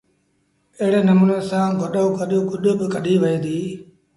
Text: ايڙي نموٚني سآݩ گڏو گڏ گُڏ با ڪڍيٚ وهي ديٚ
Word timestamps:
ايڙي 0.79 1.01
نموٚني 1.07 1.37
سآݩ 1.49 1.75
گڏو 1.79 2.03
گڏ 2.17 2.31
گُڏ 2.49 2.63
با 2.79 2.85
ڪڍيٚ 2.93 3.21
وهي 3.21 3.37
ديٚ 3.45 3.65